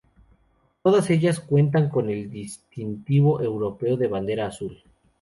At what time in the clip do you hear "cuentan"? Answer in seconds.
1.39-1.87